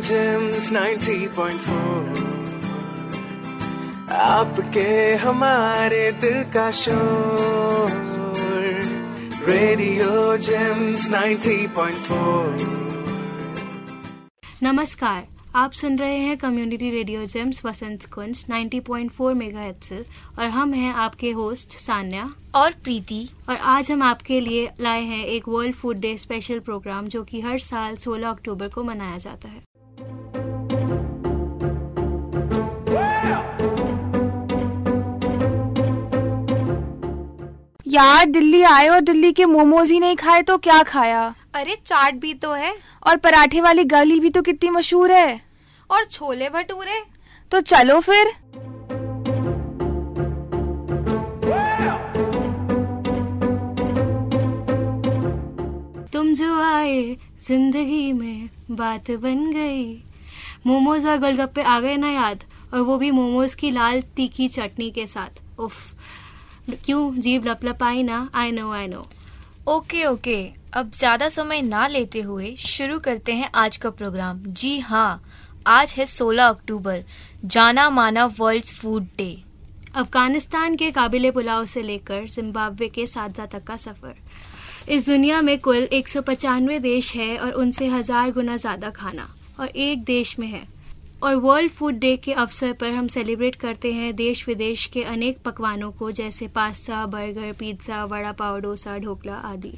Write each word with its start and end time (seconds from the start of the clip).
James 0.00 0.72
90.4 0.72 2.34
आपके 4.12 5.14
हमारे 5.14 6.12
दिल 6.12 6.42
का 6.44 6.70
शोर 6.70 7.90
रेडियो 9.48 10.36
जेम्स 10.36 11.10
90.4 11.10 12.84
नमस्कार 14.62 15.26
आप 15.56 15.72
सुन 15.72 15.98
रहे 15.98 16.18
हैं 16.18 16.38
community 16.38 16.90
radio 16.90 17.24
JIMS 17.24 17.64
Vasant 17.64 18.04
Kunj 18.04 18.46
90.4 18.50 19.34
megahertz 19.34 19.84
से। 19.84 20.04
और 20.38 20.46
हम 20.46 20.74
हैं 20.74 20.94
आपके 20.94 21.30
होस्ट 21.30 21.68
सान्या। 21.68 22.30
और 22.54 22.72
प्रीति। 22.72 23.28
और 23.48 23.56
आज 23.56 23.90
हम 23.90 24.02
आपके 24.02 24.40
लिए 24.40 24.70
लाए 24.80 25.02
हैं 25.02 25.24
एक 25.24 25.48
world 25.48 25.74
food 25.74 25.96
day 25.96 26.18
special 26.18 26.58
programme 26.58 27.08
जो 27.08 27.24
कि 27.24 27.40
हर 27.40 27.58
साल 27.58 27.96
16 27.96 28.30
अक्टूबर 28.30 28.68
को 28.68 28.84
मनाया 28.84 29.18
जाता 29.18 29.48
है। 29.48 29.73
यार 37.86 38.24
दिल्ली 38.26 38.62
आए 38.62 38.86
और 38.88 39.00
दिल्ली 39.00 39.32
के 39.32 39.44
मोमोज 39.44 39.90
ही 39.90 39.98
नहीं 40.00 40.16
खाए 40.16 40.42
तो 40.42 40.56
क्या 40.58 40.82
खाया? 40.82 41.22
अरे 41.54 41.76
चाट 41.86 42.14
भी 42.14 42.32
तो 42.34 42.52
है। 42.52 42.72
और 43.06 43.16
पराठे 43.16 43.60
वाली 43.60 43.84
गली 43.84 44.18
भी 44.20 44.30
तो 44.30 44.42
कितनी 44.42 44.70
मशहूर 44.70 45.12
है। 45.12 45.40
और 45.90 46.04
छोले 46.04 46.48
भटूरे। 46.48 47.02
तो 47.52 47.60
चलो 47.62 48.00
फिर। 48.00 48.32
तुम 56.12 56.32
जो 56.34 56.60
आए 56.62 57.16
ज़िंदगी 57.42 58.12
में 58.12 58.48
बात 58.70 59.10
बन 59.12 59.50
गई। 59.52 60.02
मोमोज 60.66 61.06
और 61.06 61.18
गोलगप्पे 61.18 61.62
आ 61.62 61.78
गए 61.80 61.96
ना 61.96 62.10
याद? 62.10 62.44
और 62.74 62.80
वो 62.80 62.96
भी 62.98 63.10
मोमोज 63.10 63.54
की 63.54 63.70
लाल 63.70 64.00
तीखी 64.16 64.48
चटनी 64.48 64.90
के 64.90 65.06
साथ। 65.06 65.40
उफ 65.60 65.94
क्यों 66.84 67.14
जीभ 67.16 67.46
लपलपाई 67.46 68.02
ना? 68.02 68.28
I 68.34 68.50
know 68.52 68.70
I 68.72 68.86
know 68.86 69.06
okay 69.68 70.04
okay. 70.06 70.44
अब 70.72 70.90
ज़्यादा 70.90 71.28
समय 71.28 71.62
ना 71.62 71.86
लेते 71.86 72.20
हुए 72.20 72.54
शुरू 72.58 72.98
करते 72.98 73.32
हैं 73.32 73.50
आज 73.54 73.76
का 73.76 73.90
प्रोग्राम। 73.90 74.42
जी 74.44 74.78
हाँ 74.80 75.22
आज 75.66 75.94
है 75.98 76.06
16 76.06 76.48
अक्टूबर 76.48 77.04
जाना 77.44 77.88
माना 77.90 78.24
वर्ल्ड 78.38 78.64
फ़ूड 78.74 79.06
डे। 79.18 79.36
अफ़गानिस्तान 79.96 80.76
के 80.76 80.90
काबिले 80.90 81.30
पुलाव 81.30 81.64
से 81.66 81.82
लेकर 81.82 82.26
जिम्बाब्वे 82.26 82.88
के 82.88 83.06
साजा 83.06 83.46
तक 83.46 83.64
का 83.64 83.76
सफ़र। 83.76 84.14
इस 84.92 85.06
दुनिया 85.06 85.40
में 85.42 85.58
कुल 85.58 85.88
एक 85.92 86.08
देश 86.80 87.14
है 87.16 87.36
और 87.38 87.52
उनसे 87.52 87.86
हज़ार 87.88 88.30
गुना 88.32 88.56
ज़्यादा 88.56 88.90
खाना। 88.90 89.28
और 89.60 89.68
एक 89.68 90.04
देश 90.04 90.38
में 90.38 90.46
है 90.48 90.66
और 91.24 91.34
वर्ल्ड 91.34 91.70
फ़ूड 91.70 91.98
डे 91.98 92.16
के 92.16 92.32
अवसर 92.32 92.72
पर 92.72 92.90
हम 92.90 93.06
सेलिब्रेट 93.08 93.54
करते 93.54 93.92
हैं 93.92 94.14
देश 94.16 94.46
विदेश 94.48 94.84
के 94.86 95.02
अनेक 95.02 95.38
पकवानों 95.44 95.90
को, 95.92 96.10
जैसे 96.10 96.48
pasta 96.48 97.04
burger 97.06 97.52
pizza 97.52 98.04
vada 98.04 98.32
pav, 98.32 98.58
dosa, 98.60 98.96
dhokla 98.98 99.34
आदि। 99.34 99.72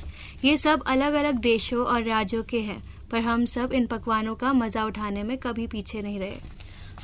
ये 0.44 0.56
सब 0.56 0.82
अलग 0.86 1.14
अलग 1.14 1.38
देशों 1.40 1.84
और 1.86 2.02
राज्यों 2.02 2.42
के 2.42 2.60
हैं, 2.60 2.82
पर 3.10 3.20
हम 3.20 3.44
सब 3.44 3.72
इन 3.72 3.86
पकवानों 3.86 4.34
का 4.34 4.52
मज़ा 4.52 4.84
उठाने 4.84 5.22
में 5.22 5.36
कभी 5.38 5.66
पीछे 5.66 6.02
नहीं 6.02 6.18
रहे। 6.18 6.36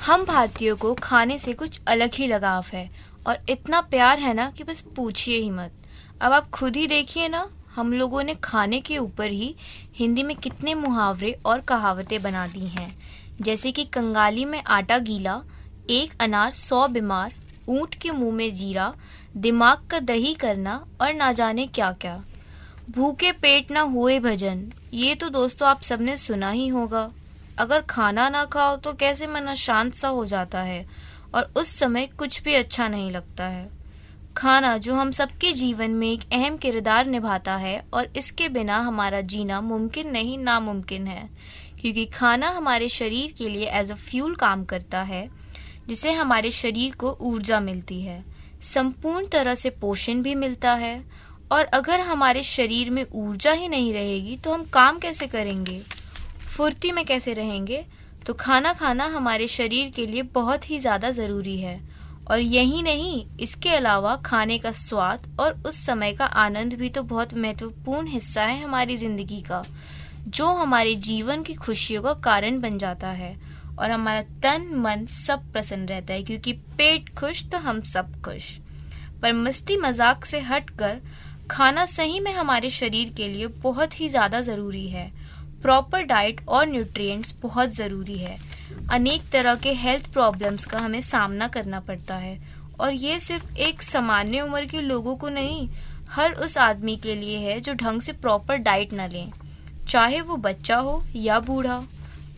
हम 0.07 0.25
भारतीयों 0.25 0.77
को 0.77 0.95
खाने 0.95 1.39
से 1.39 1.53
कुछ 1.53 1.81
अलग 1.87 2.15
ही 2.15 2.27
लगाव 2.27 2.65
है, 2.73 2.89
और 3.27 3.39
इतना 3.49 3.81
प्यार 3.81 4.19
है 4.19 4.35
ना 4.35 4.51
कि 4.51 4.65
बस 4.65 4.81
पूछिए 4.97 5.39
ही 5.39 5.51
मत। 5.51 5.73
अब 6.21 6.33
आप 6.33 6.51
खुद 6.51 6.77
ही 6.77 6.87
देखिए 6.87 7.29
ना, 7.29 7.49
हम 7.75 7.93
लोगों 7.93 8.23
ने 8.23 8.35
खाने 8.35 8.81
के 8.81 8.99
ऊपर 8.99 9.31
ही 9.31 9.55
हिंदी 9.97 10.23
में 10.23 10.37
कितने 10.37 10.75
मुहावरे 10.75 11.37
और 11.47 11.61
कहावतें 11.61 12.23
बना 12.23 12.47
दी 12.47 12.67
हैं। 12.69 12.91
जैसे 13.41 13.73
कि 13.73 13.85
कंगाली 13.85 14.45
में 14.45 14.63
आटा 14.63 14.99
गीला, 14.99 15.41
एक 15.91 16.13
अनार 16.21 16.53
सौ 16.53 16.87
बीमार, 16.89 17.33
ऊँट 17.69 17.95
के 17.95 18.11
मुँह 18.11 18.35
में 18.35 18.53
जीरा, 18.55 18.93
दिमाग 19.37 19.87
का 19.91 19.99
दही 20.01 20.35
करना 20.35 20.75
और 21.01 21.13
ना 21.15 21.33
जाने 21.33 21.67
क्या 21.67 21.91
क्या 21.93 22.23
भूखे 22.91 23.33
पेट 23.33 23.71
ना 23.71 23.81
हुए 23.81 24.19
भजन, 24.21 24.65
ये 24.95 25.15
तो 25.15 25.29
दोस्तों 25.29 25.69
आप 25.69 25.83
सबने 25.83 26.17
सुना 26.17 26.51
ही 26.51 26.67
होगा। 26.69 27.11
अगर 27.59 27.81
खाना 27.81 28.29
ना 28.29 28.45
खाओ 28.45 28.77
तो 28.77 28.93
कैसे 28.93 29.27
मन 29.27 29.55
शांत 29.55 29.95
सा 29.95 30.09
हो 30.09 30.25
जाता 30.25 30.61
है, 30.61 30.85
और 31.35 31.53
उस 31.57 31.69
समय 31.79 32.07
कुछ 32.19 32.43
भी 32.43 32.55
अच्छा 32.55 32.89
नहीं 32.89 33.11
लगता 33.11 33.45
है। 33.45 33.71
खाना 34.37 34.77
जो 34.79 34.95
हम 34.95 35.11
सबके 35.11 35.53
जीवन 35.53 35.91
में 35.91 36.07
एक 36.09 36.23
अहम 36.33 36.57
किरदार 36.57 37.07
निभाता 37.07 37.57
है 37.57 37.83
और 37.95 38.13
इसके 38.17 38.49
बिना 38.49 38.79
हमारा 38.79 39.21
जीना 39.21 39.61
मुमकिन 39.61 40.11
नहीं 40.11 40.39
नामुमकिन 40.39 41.07
है। 41.07 41.29
क्योंकि 41.83 42.05
खाना 42.09 42.49
हमारे 42.51 42.89
शरीर 42.91 43.33
के 43.39 43.49
लिए 43.49 43.67
एज 43.71 43.91
अ 43.91 43.95
फ्यूल 43.97 44.35
काम 44.37 44.65
करता 44.65 45.03
है 45.05 45.29
जिसे 45.89 46.13
हमारे 46.13 46.51
शरीर 46.53 46.95
को 46.95 47.17
ऊर्जा 47.23 47.61
मिलती 47.61 48.01
है। 48.03 48.23
संपूर्ण 48.65 49.27
तरह 49.29 49.55
से 49.55 49.71
पोषण 49.73 50.23
भी 50.23 50.35
मिलता 50.35 50.75
है, 50.75 51.03
और 51.53 51.65
अगर 51.65 52.01
हमारे 52.03 52.43
शरीर 52.43 52.91
में 52.91 53.05
ऊर्जा 53.05 53.53
ही 53.53 53.69
नहीं 53.69 53.93
रहेगी 53.93 54.37
तो 54.37 54.53
हम 54.53 54.65
काम 54.73 54.99
कैसे 54.99 55.27
करेंगे? 55.29 55.81
फुर्ती 56.47 56.93
में 56.93 57.05
कैसे 57.05 57.33
रहेंगे? 57.35 57.85
तो 58.27 58.35
खाना 58.35 58.73
खाना 58.73 59.05
हमारे 59.07 59.47
शरीर 59.49 59.91
के 59.91 60.07
लिए 60.07 60.23
बहुत 60.35 60.71
ही 60.71 60.79
ज़्यादा 60.79 61.11
ज़रूरी 61.13 61.57
है, 61.59 61.81
और 62.31 62.41
यही 62.41 62.83
नहीं, 62.83 63.25
इसके 63.41 63.71
अलावा 63.71 64.15
खाने 64.25 64.59
का 64.59 64.73
स्वाद 64.73 65.27
और 65.41 65.63
उस 65.67 65.85
समय 65.87 66.13
का 66.13 66.25
आनंद 66.25 66.75
भी 66.75 66.89
तो 66.91 67.03
बहुत 67.05 67.35
महत्वपूर्ण 67.37 68.07
हिस्सा 68.09 68.45
है 68.45 68.63
हमारी 68.63 68.97
ज़िंदगी 68.97 69.41
का। 69.41 69.63
जो 70.27 70.47
हमारे 70.55 70.95
जीवन 70.97 71.43
की 71.43 71.55
खुशियों 71.55 72.03
का 72.03 72.13
कारण 72.25 72.61
बन 72.61 72.79
जाता 72.79 73.09
है 73.11 73.37
और 73.79 73.91
हमारा 73.91 74.23
तन, 74.43 74.69
मन 74.77 75.07
सब 75.07 75.53
प्रसन्न 75.53 75.87
रहता 75.87 76.15
है, 76.15 76.23
क्योंकि 76.23 76.53
पेट 76.53 77.15
खुश 77.19 77.45
तो 77.51 77.59
हम 77.59 77.81
सब 77.83 78.21
खुश। 78.23 78.57
पर 79.23 79.33
मस्ती 79.33 79.77
मज़ाक 79.77 80.25
से 80.25 80.41
हटकर 80.41 81.01
खाना 81.51 81.85
सही 81.87 82.21
में 82.21 82.33
हमारे 82.33 82.71
शरीर 82.71 83.13
के 83.17 83.29
लिए 83.29 83.47
बहुत 83.63 84.01
ही 84.01 84.09
ज़्यादा 84.09 84.41
ज़रूरी 84.41 84.87
है। 84.89 85.11
प्रॉपर 85.63 86.03
डाइट 86.03 86.41
और 86.49 86.67
न्यूट्रिएंट्स 86.67 87.35
बहुत 87.43 87.71
ज़रूरी 87.71 88.19
है। 88.19 88.37
अनेक 88.91 89.29
तरह 89.33 89.55
के 89.55 89.73
हेल्थ 89.75 90.13
प्रॉब्लम्स 90.13 90.65
का 90.65 90.79
हमें 90.79 91.01
सामना 91.01 91.49
करना 91.49 91.81
पड़ता 91.81 92.15
है। 92.17 92.39
और 92.81 92.93
ये 92.93 93.19
सिर्फ़ 93.21 93.57
एक 93.59 93.83
सामान्य 93.83 94.41
उम्र 94.41 94.65
के 94.67 94.81
लोगों 94.81 95.17
को 95.17 95.29
नहीं, 95.29 95.69
हर 96.11 96.33
उस 96.35 96.57
आदमी 96.59 96.97
के 96.97 97.15
लिए 97.15 97.39
है 97.39 97.61
जो 97.61 97.75
ढंग 97.75 98.01
से 98.01 98.13
प्रॉपर 98.13 98.57
डाइट 98.59 98.93
ना 98.93 99.07
लें। 99.07 99.31
चाहे 99.83 100.21
वो 100.21 100.37
बच्चा 100.39 100.77
हो 100.77 101.03
या 101.17 101.39
बूढ़ा, 101.41 101.83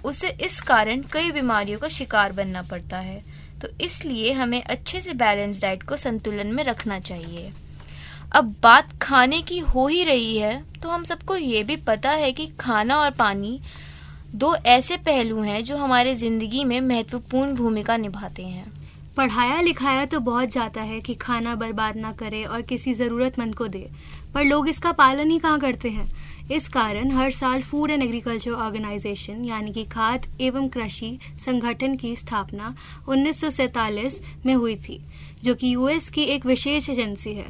उसे 0.04 0.28
इस 0.42 0.60
कारण 0.62 1.02
कई 1.12 1.30
बीमारियों 1.30 1.78
का 1.78 1.88
शिकार 1.90 2.32
बनना 2.32 2.62
पड़ता 2.62 2.98
है। 2.98 3.22
तो 3.60 3.68
इसलिए 3.80 4.32
हमें 4.32 4.62
अच्छे 4.62 5.00
से 5.00 5.12
बैलेंस 5.14 5.60
डाइट 5.62 5.82
को 5.82 5.96
संतुलन 5.96 6.46
में 6.46 6.62
रखना 6.64 6.98
चाहिए। 7.00 7.50
अब 8.32 8.54
बात 8.62 8.88
खाने 9.02 9.40
की 9.42 9.58
हो 9.58 9.86
ही 9.88 10.02
रही 10.04 10.36
है 10.38 10.62
तो 10.82 10.88
हम 10.88 11.04
सबको 11.04 11.36
ये 11.36 11.62
भी 11.62 11.76
पता 11.86 12.10
है 12.12 12.32
कि 12.32 12.46
खाना 12.60 12.98
और 12.98 13.10
पानी 13.10 13.58
दो 14.34 14.54
ऐसे 14.56 14.96
पहलू 14.98 15.42
हैं 15.42 15.62
जो 15.64 15.76
हमारे 15.76 16.14
ज़िंदगी 16.14 16.64
में 16.64 16.80
महत्वपूर्ण 16.80 17.54
भूमिका 17.54 17.96
निभाते 17.96 18.42
हैं। 18.42 18.70
पढ़ाया 19.16 19.60
लिखाया 19.60 20.04
तो 20.04 20.18
बहुत 20.20 20.48
जाता 20.48 20.82
है 20.82 21.00
कि 21.00 21.14
खाना 21.14 21.54
बर्बाद 21.54 21.96
ना 21.96 22.10
करे 22.12 22.42
और 22.44 22.62
किसी 22.62 22.92
ज़रूरतमंद 22.94 23.54
को 23.54 23.66
दे। 23.68 23.88
पर 24.34 24.44
लोग 24.44 24.68
इसका 24.68 24.92
पालन 24.92 25.30
ही 25.30 25.38
कहाँ 25.38 25.58
करते 25.60 25.88
हैं? 25.88 26.08
इस 26.52 26.66
कारण 26.68 27.10
हर 27.10 27.30
साल 27.30 27.62
फ़ूड 27.62 27.90
एंड 27.90 28.02
एग्रीकल्चर 28.02 28.52
ऑर्गेनाइजेशन 28.52 29.44
यानी 29.44 29.72
कि 29.72 29.84
खाद्य 29.84 30.44
एवं 30.44 30.68
कृषि 30.68 31.18
संगठन 31.38 31.96
की 31.96 32.14
स्थापना 32.16 32.74
उन्नीस 33.08 34.20
में 34.46 34.54
हुई 34.54 34.74
थी, 34.78 35.00
जो 35.44 35.54
कि 35.54 35.74
यूएस 35.74 36.08
की 36.08 36.22
एक 36.24 36.46
विशेष 36.46 36.88
एजेंसी 36.90 37.34
है। 37.34 37.46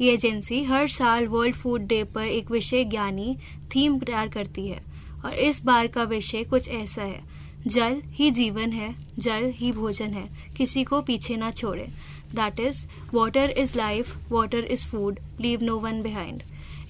ये 0.00 0.12
एजेंसी 0.12 0.62
हर 0.64 0.88
साल 0.88 1.26
वर्ल्ड 1.26 1.54
फ़ूड 1.54 1.86
डे 1.86 2.02
पर 2.04 2.26
एक 2.26 2.50
विषय 2.50 2.84
ज्ञानी 2.84 3.36
थीम 3.74 3.98
तैयार 3.98 4.28
करती 4.28 4.68
है, 4.68 4.80
और 5.24 5.34
इस 5.34 5.64
बार 5.64 5.86
का 5.86 6.02
विषय 6.04 6.44
कुछ 6.44 6.68
ऐसा 6.70 7.02
है। 7.02 7.20
जल 7.66 8.00
ही 8.06 8.30
जीवन 8.30 8.72
है, 8.72 8.94
जल 9.18 9.50
ही 9.56 9.72
भोजन 9.72 10.06
है, 10.06 10.28
किसी 10.56 10.84
को 10.84 11.00
पीछे 11.00 11.36
ना 11.36 11.50
छोड़े। 11.50 11.86
That 12.34 12.60
is 12.60 12.86
water 13.14 13.50
is 13.50 13.76
life 13.76 14.32
water 14.32 14.58
is 14.58 14.86
food 14.86 15.18
leave 15.40 15.62
no 15.62 15.76
one 15.78 16.02
behind 16.02 16.42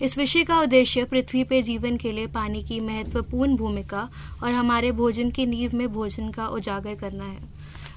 इस 0.02 0.18
विषय 0.18 0.44
का 0.44 0.60
उद्देश्य 0.60 1.04
पृथ्वी 1.04 1.44
पर 1.44 1.62
जीवन 1.62 1.96
के 1.96 2.12
लिए 2.12 2.26
पानी 2.26 2.62
की 2.62 2.80
महत्वपूर्ण 2.80 3.56
भूमिका 3.56 4.08
और 4.42 4.52
हमारे 4.52 4.92
भोजन 4.92 5.30
की 5.30 5.46
नींव 5.46 5.76
में 5.76 5.92
भोजन 5.92 6.30
का 6.30 6.46
उजागर 6.48 6.94
करना 6.94 7.24
है। 7.24 7.38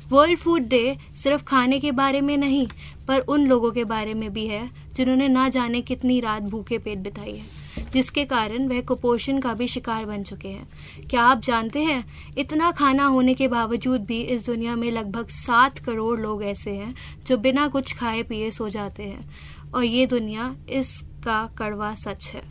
वर्ल्ड 0.09 0.39
फ़ूड 0.39 0.61
डे 0.61 0.97
सिर्फ़ 1.15 1.43
खाने 1.43 1.79
के 1.79 1.91
बारे 1.91 2.21
में 2.21 2.37
नहीं, 2.37 2.67
पर 3.07 3.19
उन 3.19 3.47
लोगों 3.47 3.71
के 3.71 3.83
बारे 3.83 4.13
में 4.13 4.33
भी 4.33 4.47
है, 4.47 4.69
जिन्होंने 4.95 5.27
ना 5.27 5.49
जाने 5.49 5.81
कितनी 5.81 6.19
रात 6.19 6.43
भूखे 6.43 6.77
पेट 6.77 6.97
बिताई 6.97 7.31
है। 7.31 7.62
जिसके 7.93 8.25
कारण 8.25 8.67
वह 8.67 8.81
कुपोषण 8.81 9.39
का 9.39 9.53
भी 9.53 9.67
शिकार 9.67 10.05
बन 10.05 10.23
चुके 10.23 10.47
हैं। 10.47 10.67
क्या 11.09 11.23
आप 11.23 11.41
जानते 11.41 11.83
हैं, 11.83 12.03
इतना 12.37 12.71
खाना 12.71 13.05
होने 13.05 13.33
के 13.33 13.47
बावजूद 13.47 14.05
भी 14.05 14.21
इस 14.21 14.45
दुनिया 14.45 14.75
में 14.75 14.91
लगभग 14.91 15.27
सात 15.27 15.79
करोड़ 15.79 16.19
लोग 16.19 16.43
ऐसे 16.43 16.71
हैं, 16.71 16.95
जो 17.27 17.37
बिना 17.37 17.67
कुछ 17.67 17.95
खाए 17.97 18.23
पिए 18.23 18.51
सो 18.51 18.69
जाते 18.69 19.03
हैं। 19.03 19.29
और 19.75 19.83
ये 19.83 20.05
दुनिया 20.05 20.55
इसका 20.69 21.49
कड़वा 21.57 21.93
सच 21.93 22.31
है। 22.33 22.41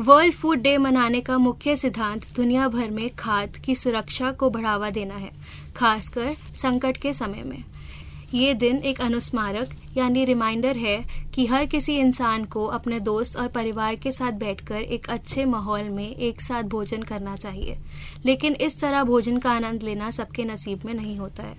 वर्ल्ड 0.00 0.34
फ़ूड 0.34 0.58
डे 0.58 0.78
मनाने 0.78 1.20
का 1.20 1.38
मुख्य 1.38 1.76
सिद्धांत 1.76 2.24
दुनिया 2.36 2.68
भर 2.68 2.90
में 2.90 3.10
खाद 3.10 3.56
की 3.56 3.74
सुरक्षा 3.74 4.30
को 4.32 4.50
बढ़ावा 4.50 4.90
देना 4.90 5.14
है, 5.14 5.30
खासकर 5.76 6.34
संकट 6.54 6.96
के 6.96 7.12
समय 7.12 7.42
में। 7.42 7.64
ये 8.34 8.54
दिन 8.54 8.76
एक 8.76 9.00
अनुस्मारक, 9.00 9.68
यानी 9.96 10.24
रिमाइंडर 10.24 10.76
है 10.76 11.04
कि 11.34 11.46
हर 11.46 11.66
किसी 11.66 11.96
इंसान 11.96 12.44
को 12.44 12.66
अपने 12.66 13.00
दोस्त 13.00 13.36
और 13.36 13.48
परिवार 13.48 13.94
के 13.94 14.12
साथ 14.12 14.32
बैठकर 14.32 14.82
एक 14.82 15.10
अच्छे 15.10 15.44
माहौल 15.44 15.82
में 15.82 16.16
एक 16.16 16.40
साथ 16.40 16.62
भोजन 16.62 17.02
करना 17.02 17.36
चाहिए। 17.36 17.78
लेकिन 18.26 18.54
इस 18.54 18.80
तरह 18.80 19.04
भोजन 19.04 19.38
का 19.38 19.50
आनंद 19.50 19.82
लेना 19.82 20.10
सबके 20.10 20.44
नसीब 20.44 20.80
में 20.84 20.94
नहीं 20.94 21.16
होता 21.16 21.42
है। 21.42 21.56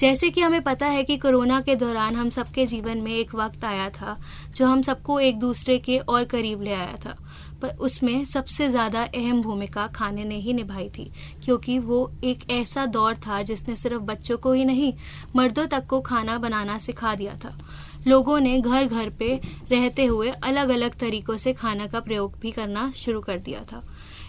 जैसे 0.00 0.28
कि 0.30 0.40
हमें 0.40 0.62
पता 0.62 0.86
है 0.86 1.02
कि 1.04 1.16
कोरोना 1.16 1.60
के 1.60 1.74
दौरान 1.76 2.14
हम 2.16 2.28
सबके 2.30 2.64
जीवन 2.66 2.98
में 2.98 3.12
एक 3.12 3.34
वक्त 3.34 3.64
आया 3.64 3.88
था, 3.90 4.16
जो 4.56 4.66
हम 4.66 4.82
सबको 4.82 5.18
एक 5.20 5.38
दूसरे 5.38 5.78
के 5.78 5.98
और 5.98 6.24
करीब 6.24 6.62
ले 6.62 6.72
आया 6.72 6.96
था। 7.06 7.16
पर 7.62 7.76
उसमें 7.76 8.24
सबसे 8.24 8.68
ज़्यादा 8.68 9.02
अहम 9.04 9.42
भूमिका 9.42 9.86
खाने 9.86 10.24
ने 10.24 10.36
ही 10.36 10.52
निभाई 10.52 10.88
थी, 10.88 11.10
क्योंकि 11.44 11.78
वो 11.78 12.12
एक 12.24 12.50
ऐसा 12.50 12.86
दौर 12.86 13.16
था 13.16 13.42
जिसने 13.42 13.76
सिर्फ़ 13.76 14.02
बच्चों 14.02 14.36
को 14.38 14.52
ही 14.52 14.64
नहीं, 14.64 14.92
मर्दों 15.36 15.66
तक 15.66 15.86
को 15.86 16.00
खाना 16.00 16.38
बनाना 16.38 16.78
सिखा 16.78 17.14
दिया 17.14 17.34
था। 17.34 17.58
लोगों 18.06 18.38
ने 18.40 18.60
घर 18.60 18.86
घर 18.86 19.10
पे 19.10 19.40
रहते 19.70 20.04
हुए 20.04 20.30
अलग 20.30 20.68
अलग 20.68 20.98
तरीकों 20.98 21.36
से 21.36 21.52
खाना 21.52 21.86
का 21.86 22.00
प्रयोग 22.00 22.38
भी 22.40 22.50
करना 22.50 22.90
शुरू 22.96 23.20
कर 23.20 23.38
दिया 23.38 23.60
था। 23.72 23.82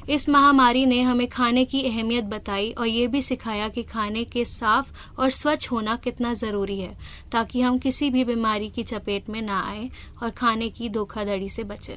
इस 0.10 0.28
महामारी 0.30 0.86
ने 0.86 1.02
हमें 1.02 1.28
खाने 1.28 1.64
की 1.66 1.82
अहमियत 1.84 2.24
बताई 2.24 2.72
और 2.72 2.88
ये 2.88 3.08
भी 3.08 3.22
सिखाया 3.22 3.68
कि 3.68 3.84
खाने 3.84 4.24
के 4.24 4.46
साफ़ 4.46 5.20
और 5.20 5.30
स्वच्छ 5.30 5.72
होना 5.72 5.96
कितना 5.96 6.34
ज़रूरी 6.34 6.80
है, 6.80 6.96
ताकि 7.32 7.62
हम 7.62 7.78
किसी 7.80 8.10
भी 8.10 8.24
बीमारी 8.26 8.70
की 8.70 8.84
चपेट 8.84 9.30
में 9.30 9.42
ना 9.42 9.62
आए 9.62 9.90
और 10.24 10.30
खाने 10.30 10.70
की 10.70 10.90
धोखाधड़ी 10.90 11.50
से 11.50 11.64
बचें। 11.64 11.96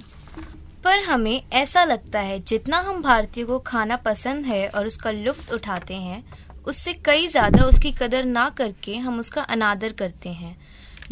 पर 0.85 0.99
हमें 0.99 1.43
ऐसा 1.53 1.85
लगता 1.85 2.21
है, 2.21 2.39
जितना 2.39 2.79
हम 2.79 3.03
भारतीयों 3.03 3.47
को 3.47 3.59
खाना 3.59 3.97
पसंद 3.97 4.45
है 4.45 4.69
और 4.69 4.87
उसका 4.87 5.11
लुफ्त 5.11 5.53
उठाते 5.53 5.95
हैं, 5.95 6.25
उससे 6.67 6.93
कई 7.05 7.27
ज़्यादा 7.29 7.65
उसकी 7.65 7.93
कदर 7.93 8.25
ना 8.25 8.49
करके 8.49 8.97
हम 8.97 9.19
उसका 9.21 9.43
अनादर 9.43 9.93
करते 9.93 10.29
हैं, 10.29 10.57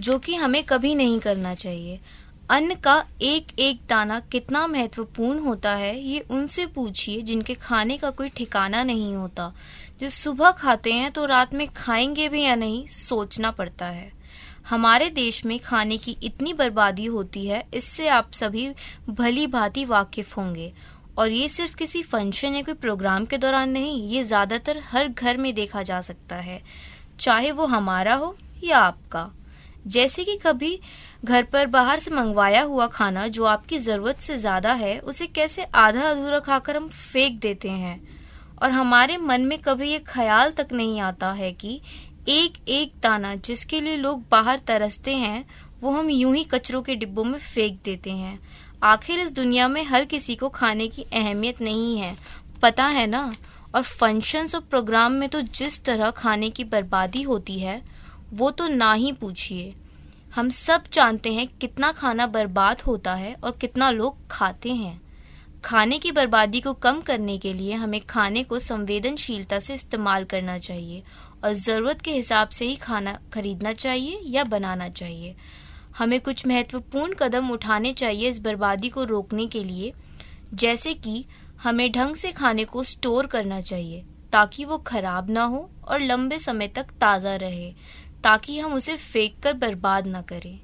जो 0.00 0.18
कि 0.18 0.34
हमें 0.34 0.62
कभी 0.64 0.94
नहीं 0.94 1.18
करना 1.20 1.54
चाहिए। 1.54 2.00
अन्न 2.52 2.74
का 2.74 3.06
एक 3.22 3.46
एक 3.58 3.80
दाना 3.88 4.20
कितना 4.20 4.66
महत्वपूर्ण 4.66 5.38
होता 5.38 5.74
है, 5.74 6.00
ये 6.00 6.20
उनसे 6.20 6.66
पूछिए 6.66 7.22
जिनके 7.22 7.54
खाने 7.54 7.96
का 7.98 8.10
कोई 8.10 8.28
ठिकाना 8.28 8.82
नहीं 8.84 9.14
होता। 9.14 9.52
जो 10.00 10.08
सुबह 10.08 10.50
खाते 10.50 10.92
हैं 10.92 11.10
तो 11.12 11.24
रात 11.24 11.54
में 11.54 11.68
खाएँगे 11.68 12.28
भी 12.28 12.42
या 12.42 12.54
नहीं, 12.54 12.86
सोचना 12.86 13.50
पड़ता 13.50 13.86
है। 13.86 14.12
हमारे 14.68 15.10
देश 15.10 15.44
में 15.46 15.58
खाने 15.58 15.98
की 15.98 16.16
इतनी 16.22 16.52
बर्बादी 16.52 17.06
होती 17.06 17.46
है, 17.46 17.64
इससे 17.74 18.08
आप 18.08 18.32
सभी 18.32 18.74
भली 19.10 19.46
भांति 19.46 19.84
वाकिफ 19.84 20.36
होंगे। 20.36 20.72
और 21.18 21.30
ये 21.30 21.48
सिर्फ़ 21.48 21.76
किसी 21.76 22.02
फ़ंक्शन 22.02 22.54
या 22.54 22.62
कोई 22.62 22.74
प्रोग्राम 22.74 23.24
के 23.24 23.38
दौरान 23.38 23.70
नहीं, 23.70 24.08
ये 24.08 24.22
ज़्यादातर 24.24 24.82
हर 24.84 25.08
घर 25.08 25.36
में 25.36 25.54
देखा 25.54 25.82
जा 25.82 26.00
सकता 26.00 26.36
है। 26.36 26.62
चाहे 27.20 27.52
वो 27.52 27.66
हमारा 27.66 28.14
हो 28.14 28.36
या 28.64 28.78
आपका। 28.78 29.30
जैसे 29.86 30.24
कि 30.24 30.36
कभी 30.36 30.78
घर 31.24 31.42
पर 31.42 31.66
बाहर 31.66 31.98
से 31.98 32.10
मंगवाया 32.10 32.62
हुआ 32.62 32.86
खाना 32.86 33.26
जो 33.28 33.44
आपकी 33.44 33.78
ज़रूरत 33.78 34.20
से 34.20 34.36
ज़्यादा 34.38 34.72
है, 34.72 34.98
उसे 34.98 35.26
कैसे 35.26 35.64
आधा 35.64 36.02
अधूरा 36.02 36.38
खाकर 36.38 36.76
हम 36.76 36.88
फेंक 36.88 37.40
देते 37.40 37.70
हैं? 37.70 38.00
और 38.62 38.70
हमारे 38.70 39.16
मन 39.16 39.40
में 39.40 39.58
कभी 39.58 39.90
ये 39.90 39.98
ख्याल 39.98 40.50
तक 40.50 40.68
नहीं 40.72 41.00
आता 41.00 41.32
है 41.32 41.52
कि 41.52 41.80
एक 42.28 42.68
एक 42.68 42.92
दाना 43.02 43.34
जिसके 43.34 43.80
लिए 43.80 43.96
लोग 43.96 44.24
बाहर 44.30 44.58
तरसते 44.58 45.14
हैं, 45.14 45.44
वो 45.80 45.90
हम 45.90 46.10
यूँ 46.10 46.34
ही 46.36 46.44
कचरों 46.44 46.82
के 46.82 46.94
डिब्बों 46.94 47.24
में 47.24 47.38
फेंक 47.38 47.80
देते 47.84 48.10
हैं। 48.10 48.38
आखिर 48.82 49.18
इस 49.18 49.32
दुनिया 49.32 49.68
में 49.68 49.84
हर 49.84 50.04
किसी 50.04 50.34
को 50.34 50.48
खाने 50.48 50.88
की 50.88 51.02
अहमियत 51.02 51.60
नहीं 51.60 51.96
है, 51.98 52.14
पता 52.62 52.84
है 52.84 53.06
ना? 53.06 53.34
और 53.74 53.82
फ़ंक्शंस 53.82 54.54
और 54.54 54.60
प्रोग्राम 54.60 55.12
में 55.12 55.28
तो 55.28 55.40
जिस 55.40 55.84
तरह 55.84 56.10
खाने 56.10 56.50
की 56.50 56.64
बर्बादी 56.64 57.22
होती 57.22 57.58
है 57.58 57.80
वो 58.32 58.50
तो 58.50 58.66
ना 58.68 58.92
ही 58.92 59.12
पूछिए। 59.12 59.72
हम 60.34 60.48
सब 60.48 60.84
जानते 60.92 61.32
हैं 61.32 61.46
कितना 61.60 61.90
खाना 61.92 62.26
बर्बाद 62.26 62.80
होता 62.80 63.14
है 63.14 63.34
और 63.34 63.56
कितना 63.60 63.90
लोग 63.90 64.16
खाते 64.30 64.72
हैं। 64.72 65.00
खाने 65.64 65.98
की 65.98 66.12
बर्बादी 66.12 66.60
को 66.60 66.72
कम 66.74 67.00
करने 67.00 67.36
के 67.38 67.52
लिए 67.52 67.74
हमें 67.74 68.00
खाने 68.00 68.42
को 68.44 68.58
संवेदनशीलता 68.58 69.58
से 69.58 69.74
इस्तेमाल 69.74 70.24
करना 70.24 70.56
चाहिए 70.58 71.02
और 71.44 71.52
ज़रूरत 71.54 72.00
के 72.00 72.12
हिसाब 72.12 72.48
से 72.48 72.64
ही 72.64 72.76
खाना 72.76 73.18
खरीदना 73.32 73.72
चाहिए 73.72 74.20
या 74.26 74.44
बनाना 74.44 74.88
चाहिए। 74.90 75.34
हमें 75.98 76.20
कुछ 76.20 76.46
महत्वपूर्ण 76.46 77.14
कदम 77.14 77.50
उठाने 77.50 77.92
चाहिए 77.92 78.28
इस 78.28 78.40
बर्बादी 78.40 78.88
को 78.88 79.04
रोकने 79.04 79.46
के 79.46 79.62
लिए, 79.64 79.92
जैसे 80.54 80.94
कि 80.94 81.24
हमें 81.62 81.90
ढंग 81.92 82.14
से 82.14 82.32
खाने 82.32 82.64
को 82.64 82.84
स्टोर 82.84 83.26
करना 83.26 83.60
चाहिए 83.60 84.04
ताकि 84.32 84.64
वो 84.64 84.78
खराब 84.78 85.30
ना 85.30 85.44
हो 85.44 85.68
और 85.84 86.00
लंबे 86.00 86.38
समय 86.38 86.68
तक 86.68 86.90
ताज़ा 87.00 87.34
रहे। 87.36 87.72
ताकि 88.24 88.58
हम 88.58 88.74
उसे 88.74 88.96
फेंक 88.96 89.38
कर 89.42 89.52
बर्बाद 89.52 90.06
ना 90.06 90.20
करें। 90.22 90.58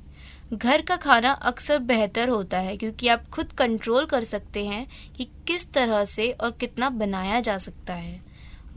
घर 0.52 0.82
का 0.82 0.96
खाना 0.96 1.30
अक्सर 1.30 1.78
बेहतर 1.78 2.28
होता 2.28 2.58
है 2.58 2.76
क्योंकि 2.76 3.08
आप 3.08 3.28
खुद 3.28 3.52
कंट्रोल 3.52 4.04
कर 4.06 4.24
सकते 4.24 4.64
हैं 4.66 4.86
कि 5.16 5.24
किस 5.46 5.70
तरह 5.72 6.04
से 6.04 6.30
और 6.32 6.50
कितना 6.50 6.90
बनाया 6.90 7.40
जा 7.40 7.56
सकता 7.58 7.94
है। 7.94 8.20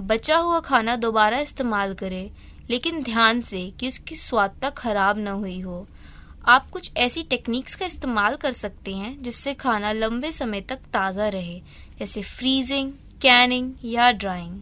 बचा 0.02 0.38
हुआ 0.38 0.60
खाना 0.60 0.96
दोबारा 0.96 1.40
इस्तेमाल 1.40 1.94
करें, 1.94 2.32
लेकिन 2.70 3.02
ध्यान 3.04 3.42
से 3.42 3.70
कि 3.80 3.88
उसकी 3.88 4.16
स्वादता 4.16 4.70
खराब 4.70 5.18
न 5.18 5.28
हुई 5.28 5.60
हो। 5.60 5.88
आप 6.46 6.70
कुछ 6.70 6.92
ऐसी 6.98 7.24
टेक्निक्स 7.24 7.76
का 7.76 7.86
इस्तेमाल 7.86 8.36
कर 8.36 8.52
सकते 8.52 8.94
हैं 8.94 9.18
जिससे 9.18 9.54
खाना 9.54 9.92
लंबे 9.92 10.32
समय 10.32 10.62
तक 10.62 10.80
ताज़ा 10.94 11.28
रहे, 11.30 11.60
जैसे 12.00 12.22
फ्रीजिंग 12.22 12.92
कैनिंग 13.22 13.74
या 13.86 14.12
ड्राइंग 14.12 14.62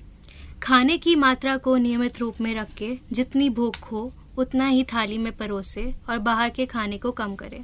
खाने 0.64 0.98
की 0.98 1.16
मात्रा 1.16 1.58
को 1.58 1.78
नियमित 1.78 2.20
रूप 2.20 2.42
में 2.42 2.56
रख 2.56 2.74
के 2.78 2.98
जितनी 3.12 3.50
भूख 3.50 3.92
हो, 3.92 4.14
उतना 4.38 4.68
ही 4.68 4.84
थाली 4.84 5.18
में 5.18 5.38
परोसे 5.38 5.96
और 6.10 6.18
बाहर 6.20 6.50
के 6.50 6.66
खाने 6.66 6.98
को 6.98 7.12
कम 7.12 7.36
करें। 7.36 7.64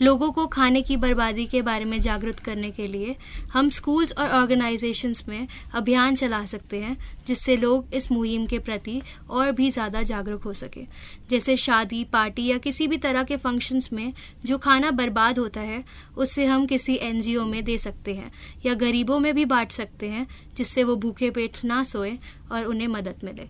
लोगों 0.00 0.30
को 0.32 0.46
खाने 0.46 0.80
की 0.82 0.96
बर्बादी 0.96 1.44
के 1.46 1.60
बारे 1.62 1.84
में 1.84 2.00
जागरूक 2.00 2.36
करने 2.36 2.70
के 2.70 2.86
लिए 2.86 3.14
हम 3.52 3.68
स्कूल्स 3.70 4.12
और 4.12 4.28
ऑर्गेनाइजेशंस 4.30 5.22
में 5.28 5.46
अभियान 5.72 6.14
चला 6.14 6.44
सकते 6.46 6.80
हैं, 6.80 6.96
जिससे 7.26 7.56
लोग 7.56 7.94
इस 7.94 8.10
मुहिम 8.12 8.46
के 8.46 8.58
प्रति 8.58 9.00
और 9.30 9.52
भी 9.52 9.70
ज़्यादा 9.70 10.02
जागरूक 10.02 10.42
हो 10.42 10.52
सके। 10.54 10.84
जैसे 11.30 11.56
शादी, 11.56 12.02
पार्टी 12.04 12.46
या 12.46 12.58
किसी 12.58 12.86
भी 12.86 12.96
तरह 12.98 13.24
के 13.24 13.36
फ़ंक्शंस 13.36 13.88
में 13.92 14.12
जो 14.44 14.58
खाना 14.58 14.90
बर्बाद 14.92 15.38
होता 15.38 15.60
है 15.60 15.82
उससे 16.16 16.46
हम 16.46 16.66
किसी 16.66 16.94
एनजीओ 17.02 17.44
में 17.46 17.62
दे 17.64 17.76
सकते 17.78 18.14
हैं 18.14 18.30
या 18.66 18.74
गरीबों 18.76 19.18
में 19.18 19.34
भी 19.34 19.44
बांट 19.44 19.72
सकते 19.72 20.08
हैं, 20.08 20.26
जिससे 20.56 20.84
वो 20.84 20.96
भूखे 20.96 21.30
पेट 21.30 21.64
ना 21.64 21.82
सोए 21.84 22.18
और 22.52 22.64
उन्हें 22.64 22.88
मदद 22.88 23.24
मिले। 23.24 23.48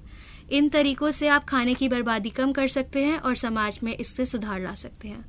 इन 0.51 0.69
तरीकों 0.69 1.11
से 1.11 1.29
आप 1.29 1.45
खाने 1.45 1.75
की 1.75 1.89
बर्बादी 1.89 2.31
कम 2.31 2.53
कर 2.53 2.67
सकते 2.69 3.05
हैं 3.05 3.19
और 3.19 3.37
समाज 3.37 3.79
में 3.83 3.97
इससे 3.97 4.27
सुधार 4.27 4.61
ला 4.61 4.75
सकते 4.75 5.09
हैं। 5.09 5.25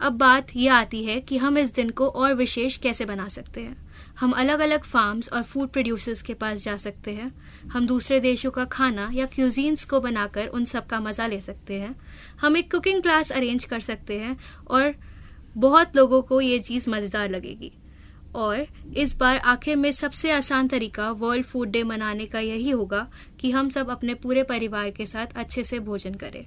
अब 0.00 0.12
बात 0.12 0.46
यह 0.56 0.74
आती 0.74 1.04
है 1.04 1.20
कि 1.20 1.36
हम 1.36 1.58
इस 1.58 1.74
दिन 1.74 1.90
को 1.90 2.08
और 2.08 2.34
विशेष 2.34 2.76
कैसे 2.76 3.04
बना 3.04 3.28
सकते 3.28 3.60
हैं। 3.60 3.76
हम 4.20 4.32
अलग 4.32 4.60
अलग 4.60 4.82
फार्म्स 4.82 5.28
और 5.28 5.42
फ़ूड 5.42 5.68
प्रोड्यूसर्स 5.68 6.22
के 6.22 6.34
पास 6.34 6.64
जा 6.64 6.76
सकते 6.76 7.12
हैं। 7.12 7.32
हम 7.72 7.86
दूसरे 7.86 8.20
देशों 8.20 8.50
का 8.50 8.64
खाना 8.64 9.10
या 9.14 9.26
क्यूजीन्स 9.26 9.84
को 9.84 10.00
बनाकर 10.00 10.46
उन 10.46 10.64
सब 10.64 10.86
का 10.86 11.00
मज़ा 11.00 11.26
ले 11.26 11.40
सकते 11.40 11.74
हैं। 11.74 11.94
हम 12.40 12.56
एक 12.56 12.70
कुकिंग 12.70 13.02
क्लास 13.02 13.32
अरेंज 13.32 13.64
कर 13.64 13.80
सकते 13.80 14.18
हैं 14.18 14.36
और 14.68 14.94
बहुत 15.56 15.96
लोगों 15.96 16.22
को 16.22 16.40
ये 16.40 16.58
चीज़ 16.58 16.90
मज़ेदार 16.90 17.30
लगेगी। 17.30 17.72
और 18.34 18.66
इस 18.96 19.16
बार 19.18 19.36
आखिर 19.36 19.76
में 19.76 19.90
सबसे 19.92 20.30
आसान 20.30 20.68
तरीका 20.68 21.10
वर्ल्ड 21.10 21.44
फ़ूड 21.44 21.70
डे 21.70 21.82
मनाने 21.82 22.26
का 22.26 22.40
यही 22.40 22.70
होगा 22.70 23.06
कि 23.40 23.50
हम 23.50 23.70
सब 23.70 23.90
अपने 23.90 24.14
पूरे 24.14 24.42
परिवार 24.42 24.90
के 24.90 25.06
साथ 25.06 25.26
अच्छे 25.36 25.64
से 25.64 25.78
भोजन 25.78 26.14
करें। 26.14 26.44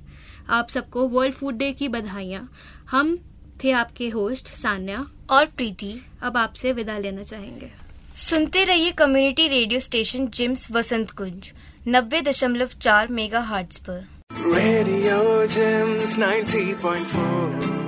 आप 0.50 0.70
सबको 0.70 1.08
वर्ल्ड 1.08 1.34
फ़ूड 1.34 1.56
डे 1.56 1.72
की 1.72 1.88
बधाइयाँ। 1.88 2.50
हम 2.89 3.18
थे 3.63 3.72
आपके 3.72 4.10
होस्ट 4.10 4.48
सान्या। 4.48 5.06
और 5.30 5.46
प्रीति। 5.46 6.06
अब 6.22 6.38
आपसे 6.38 6.72
विदा 6.72 6.98
लेना 6.98 7.24
चाहेंगे। 7.24 7.72
सुनते 8.16 8.63
रहिए 8.63 8.92
community 8.92 9.48
radio 9.48 9.80
station 9.80 10.28
JIMS 10.28 10.72
Vasant 10.72 11.12
Kunj 11.12 11.51
नब्बे 11.88 12.22
दशमलव 12.22 12.70
चार 12.82 13.08
मेगा 13.08 13.39
हार्ट्स 13.39 13.78
पर 13.78 14.08
रेडियो 14.34 15.46
जिम्स 15.48 16.20
90.4 16.20 17.80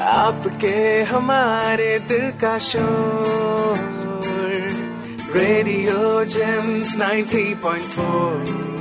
आपके 0.00 1.02
हमारे 1.02 1.98
दिल 1.98 2.30
का 2.30 2.58
शोर। 2.58 3.78
Radio 5.36 6.24
JIMS 6.24 6.96
90.4 6.96 8.79